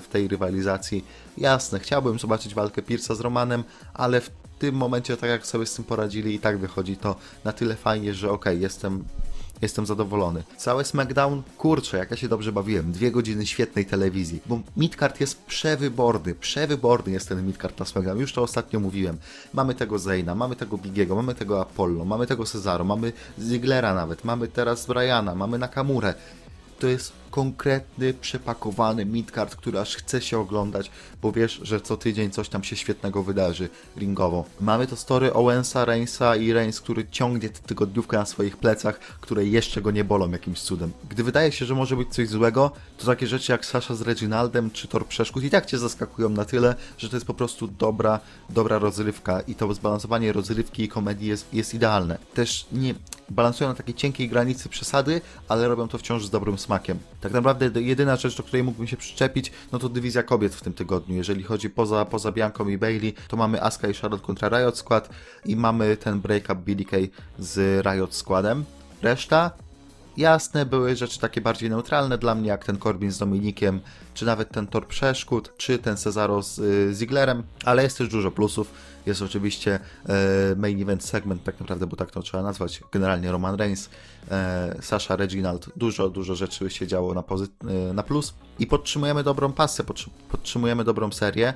w 0.01 0.07
tej 0.11 0.29
rywalizacji. 0.29 1.05
Jasne, 1.39 1.81
chciałbym 1.81 2.19
zobaczyć 2.19 2.55
walkę 2.55 2.83
Pierce'a 2.83 3.15
z 3.15 3.21
Romanem, 3.21 3.65
ale 3.95 4.21
w 4.21 4.31
tym 4.59 4.75
momencie, 4.75 5.17
tak 5.17 5.31
jak 5.31 5.47
sobie 5.47 5.67
z 5.67 5.75
tym 5.75 5.85
poradzili 5.85 6.35
i 6.35 6.39
tak 6.39 6.59
wychodzi 6.59 6.97
to 6.97 7.17
na 7.45 7.53
tyle 7.53 7.77
fajnie, 7.77 8.15
że 8.15 8.31
okay, 8.31 8.57
jestem 8.57 9.05
Jestem 9.63 9.87
zadowolony. 9.87 10.43
Całe 10.57 10.85
SmackDown, 10.85 11.43
kurczę, 11.59 11.99
jak 11.99 12.11
ja 12.11 12.17
się 12.17 12.29
dobrze 12.29 12.53
bawiłem. 12.53 12.93
Dwie 12.93 13.11
godziny 13.11 13.47
świetnej 13.47 13.87
telewizji, 13.87 14.41
bo 14.47 14.61
midcard 14.77 15.21
jest 15.21 15.43
przewyborny, 15.43 16.35
przewyborny 16.35 17.13
jest 17.13 17.29
ten 17.29 17.47
midcard 17.47 17.79
na 17.79 17.85
SmackDown. 17.85 18.19
Już 18.19 18.33
to 18.33 18.43
ostatnio 18.43 18.81
mówiłem. 18.81 19.19
Mamy 19.53 19.75
tego 19.75 19.99
Zayna, 19.99 20.35
mamy 20.35 20.57
tego 20.57 20.79
Bigiego, 20.79 21.15
mamy 21.15 21.35
tego 21.35 21.61
Apollo, 21.61 22.05
mamy 22.05 22.27
tego 22.27 22.45
Cesaro, 22.45 22.85
mamy 22.85 23.13
Ziglera 23.41 23.95
nawet, 23.95 24.25
mamy 24.25 24.49
teraz 24.49 24.87
Briana, 24.87 25.35
mamy 25.35 25.59
Nakamurę. 25.59 26.15
To 26.79 26.87
jest 26.87 27.13
konkretny, 27.31 28.15
przepakowany 28.15 29.05
midcard, 29.05 29.57
który 29.57 29.79
aż 29.79 29.97
chce 29.97 30.21
się 30.21 30.39
oglądać, 30.39 30.91
bo 31.23 31.33
wiesz, 31.33 31.61
że 31.63 31.81
co 31.81 31.97
tydzień 31.97 32.31
coś 32.31 32.49
tam 32.49 32.65
się 32.65 32.77
świetnego 32.77 33.23
wydarzy 33.23 33.69
ringowo. 33.97 34.45
Mamy 34.61 34.87
to 34.87 34.97
story 34.97 35.33
Owensa, 35.33 35.85
Reignsa 35.85 36.37
i 36.37 36.53
Reigns, 36.53 36.81
który 36.81 37.07
ciągnie 37.11 37.49
tę 37.49 37.61
tygodniówkę 37.67 38.17
na 38.17 38.27
swoich 38.27 38.57
plecach, 38.57 38.99
które 38.99 39.45
jeszcze 39.47 39.83
go 39.83 39.91
nie 39.91 40.05
bolą 40.05 40.31
jakimś 40.31 40.61
cudem. 40.61 40.93
Gdy 41.09 41.25
wydaje 41.25 41.53
się, 41.53 41.67
że 41.67 41.75
może 41.75 41.97
być 41.97 42.09
coś 42.09 42.29
złego, 42.29 42.71
to 42.99 43.07
takie 43.07 43.27
rzeczy 43.27 43.53
jak 43.53 43.67
Sasha 43.67 43.95
z 43.95 44.01
Reginaldem 44.01 44.71
czy 44.71 44.89
Tor 44.89 45.07
Przeszkód 45.07 45.45
i 45.45 45.51
tak 45.51 45.67
cię 45.67 45.79
zaskakują 45.79 46.29
na 46.29 46.45
tyle, 46.45 46.75
że 46.99 47.09
to 47.09 47.17
jest 47.17 47.27
po 47.27 47.35
prostu 47.35 47.69
dobra, 47.69 48.21
dobra 48.51 48.79
rozrywka 48.79 49.41
i 49.41 49.55
to 49.55 49.75
zbalansowanie 49.75 50.33
rozrywki 50.33 50.83
i 50.83 50.89
komedii 50.89 51.29
jest, 51.29 51.55
jest 51.55 51.75
idealne. 51.75 52.19
Też 52.35 52.67
nie 52.73 52.95
balansują 53.31 53.71
na 53.71 53.77
takiej 53.77 53.95
cienkiej 53.95 54.29
granicy 54.29 54.69
przesady, 54.69 55.21
ale 55.49 55.69
robią 55.69 55.89
to 55.89 55.99
wciąż 55.99 56.27
z 56.27 56.31
dobrym 56.31 56.59
smakiem. 56.59 56.99
Tak 57.21 57.33
naprawdę 57.33 57.81
jedyna 57.81 58.17
rzecz, 58.17 58.37
do 58.37 58.43
której 58.43 58.65
mógłbym 58.65 58.87
się 58.87 58.97
przyczepić, 58.97 59.53
no 59.73 59.79
to 59.79 59.89
dywizja 59.89 60.23
kobiet 60.23 60.55
w 60.55 60.61
tym 60.61 60.73
tygodniu. 60.73 61.17
Jeżeli 61.17 61.43
chodzi 61.43 61.71
poza, 61.71 62.05
poza 62.05 62.33
Bianką 62.33 62.69
i 62.69 62.79
Bailey, 62.79 63.15
to 63.29 63.37
mamy 63.37 63.63
Asuka 63.63 63.89
i 63.89 63.95
Charlotte 63.95 64.25
kontra 64.25 64.49
Riot 64.49 64.79
Squad 64.79 65.09
i 65.45 65.57
mamy 65.57 65.97
ten 65.97 66.21
break-up 66.21 66.57
Billy 66.57 66.85
Kay 66.85 67.09
z 67.39 67.87
Riot 67.87 68.15
Squadem. 68.15 68.65
Reszta 69.03 69.51
Jasne, 70.19 70.67
były 70.67 70.97
rzeczy 70.97 71.21
takie 71.21 71.41
bardziej 71.41 71.71
neutralne 71.71 72.19
dla 72.19 72.35
mnie, 72.35 72.49
jak 72.49 72.65
ten 72.65 72.79
Corbin 72.79 73.13
z 73.13 73.19
Dominikiem, 73.19 73.81
czy 74.15 74.27
nawet 74.27 74.51
ten 74.51 74.67
Tor 74.67 74.87
Przeszkód, 74.87 75.53
czy 75.57 75.79
ten 75.79 75.97
Cesaro 75.97 76.43
z 76.43 76.59
y, 76.59 77.07
ale 77.65 77.83
jest 77.83 77.99
też 77.99 78.09
dużo 78.09 78.31
plusów. 78.31 78.71
Jest 79.07 79.23
oczywiście 79.23 79.81
e, 80.09 80.57
main 80.57 80.83
event 80.83 81.05
segment, 81.05 81.45
tak 81.45 81.61
naprawdę, 81.61 81.87
bo 81.87 81.97
tak 81.97 82.11
to 82.11 82.23
trzeba 82.23 82.43
nazwać, 82.43 82.81
generalnie 82.93 83.33
Roman 83.33 83.55
Reigns, 83.57 83.91
e, 84.31 84.77
Sasha 84.81 85.17
Reginald, 85.17 85.69
dużo, 85.77 86.11
dużo 86.11 86.35
rzeczy 86.35 86.71
się 86.71 86.87
działo 86.87 87.15
na, 87.15 87.25
e, 87.91 87.93
na 87.93 88.03
plus 88.03 88.35
i 88.59 88.67
podtrzymujemy 88.67 89.23
dobrą 89.23 89.53
pasę, 89.53 89.85
podtrzymujemy 90.29 90.85
dobrą 90.85 91.13
serię. 91.13 91.55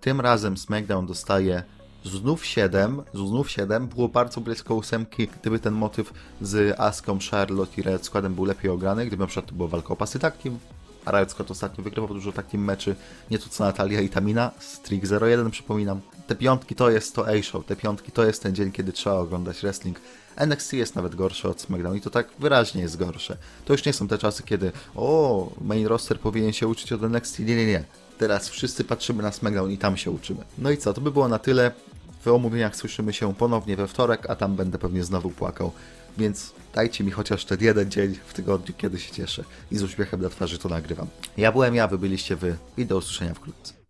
Tym 0.00 0.20
razem 0.20 0.56
SmackDown 0.56 1.06
dostaje 1.06 1.62
Znów 2.04 2.46
7, 2.46 3.02
znów 3.14 3.50
7, 3.50 3.88
było 3.88 4.08
bardzo 4.08 4.40
blisko 4.40 4.74
ósemki, 4.74 5.28
gdyby 5.40 5.58
ten 5.58 5.74
motyw 5.74 6.12
z 6.40 6.80
Aską, 6.80 7.18
Charlotte 7.30 7.80
i 7.80 7.82
Red 7.82 8.06
Squadem 8.06 8.34
był 8.34 8.44
lepiej 8.44 8.70
ograny, 8.70 9.06
gdyby 9.06 9.20
na 9.20 9.26
przykład 9.26 9.46
to 9.46 9.54
była 9.54 9.68
walka 9.68 9.88
o 9.88 9.96
pasy 9.96 10.18
tak 10.18 10.36
team, 10.36 10.58
a 11.04 11.10
Riot 11.10 11.30
Squad 11.30 11.50
ostatnio 11.50 11.84
wygrywał 11.84 12.14
dużo 12.14 12.32
tak 12.32 12.46
team 12.46 12.64
meczy, 12.64 12.96
nie 13.30 13.38
to 13.38 13.48
co 13.48 13.64
Natalia 13.64 14.00
i 14.00 14.08
Tamina, 14.08 14.50
Streak 14.58 15.02
01 15.22 15.50
przypominam. 15.50 16.00
Te 16.26 16.34
piątki 16.34 16.74
to 16.74 16.90
jest 16.90 17.14
to 17.14 17.28
A-Show, 17.28 17.66
te 17.66 17.76
piątki 17.76 18.12
to 18.12 18.24
jest 18.24 18.42
ten 18.42 18.54
dzień, 18.54 18.72
kiedy 18.72 18.92
trzeba 18.92 19.16
oglądać 19.16 19.60
wrestling. 19.60 20.00
NXT 20.36 20.72
jest 20.72 20.96
nawet 20.96 21.14
gorsze 21.14 21.48
od 21.48 21.60
SmackDown 21.60 21.96
i 21.96 22.00
to 22.00 22.10
tak 22.10 22.28
wyraźnie 22.38 22.82
jest 22.82 22.96
gorsze. 22.96 23.36
To 23.64 23.72
już 23.72 23.84
nie 23.84 23.92
są 23.92 24.08
te 24.08 24.18
czasy, 24.18 24.42
kiedy 24.42 24.72
o, 24.94 25.50
main 25.60 25.86
roster 25.86 26.20
powinien 26.20 26.52
się 26.52 26.66
uczyć 26.66 26.92
od 26.92 27.02
NXT, 27.02 27.38
nie, 27.38 27.56
nie, 27.56 27.66
nie. 27.66 27.84
Teraz 28.18 28.48
wszyscy 28.48 28.84
patrzymy 28.84 29.22
na 29.22 29.32
SmackDown 29.32 29.70
i 29.70 29.78
tam 29.78 29.96
się 29.96 30.10
uczymy. 30.10 30.44
No 30.58 30.70
i 30.70 30.76
co, 30.76 30.94
to 30.94 31.00
by 31.00 31.10
było 31.10 31.28
na 31.28 31.38
tyle. 31.38 31.72
W 32.24 32.28
omówieniach 32.28 32.76
słyszymy 32.76 33.12
się 33.12 33.34
ponownie 33.34 33.76
we 33.76 33.88
wtorek, 33.88 34.30
a 34.30 34.36
tam 34.36 34.56
będę 34.56 34.78
pewnie 34.78 35.04
znowu 35.04 35.30
płakał. 35.30 35.72
Więc 36.18 36.52
dajcie 36.74 37.04
mi 37.04 37.10
chociaż 37.10 37.44
ten 37.44 37.58
jeden 37.60 37.90
dzień 37.90 38.18
w 38.26 38.34
tygodniu, 38.34 38.74
kiedy 38.76 38.98
się 38.98 39.12
cieszę 39.12 39.44
i 39.70 39.76
z 39.76 39.82
uśmiechem 39.82 40.22
na 40.22 40.28
twarzy 40.28 40.58
to 40.58 40.68
nagrywam. 40.68 41.06
Ja 41.36 41.52
byłem 41.52 41.74
ja, 41.74 41.88
wy 41.88 41.98
byliście 41.98 42.36
wy 42.36 42.56
i 42.76 42.86
do 42.86 42.96
usłyszenia 42.96 43.34
wkrótce. 43.34 43.81